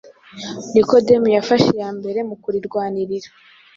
[0.73, 3.29] Nikodemu yafashe iya mbere mu kurirwanirira.